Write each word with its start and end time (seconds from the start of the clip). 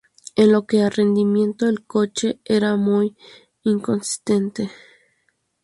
En 0.35 0.51
lo 0.51 0.65
que 0.65 0.81
a 0.81 0.89
rendimiento 0.89 1.67
el 1.69 1.85
coche 1.85 2.39
era 2.43 2.75
muy 2.75 3.15
inconsistente. 3.61 4.71